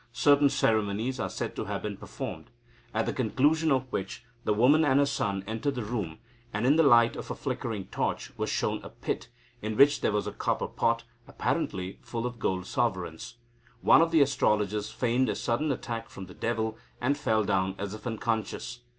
[0.13, 2.49] Certain ceremonies are said to have been performed,
[2.91, 6.17] at the conclusion of which the woman and her son entered the room,
[6.51, 9.29] and, in the light of a flickering torch, were shown a pit,
[9.61, 13.35] in which there was a copper pot, apparently full of gold sovereigns.
[13.81, 17.93] One of the astrologers feigned a sudden attack from the devil, and fell down as
[17.93, 18.79] if unconscious.